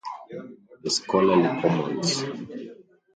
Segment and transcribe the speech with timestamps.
[0.81, 2.23] The Scholarly Commons.